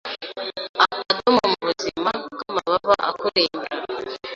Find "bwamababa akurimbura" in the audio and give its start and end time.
2.31-3.75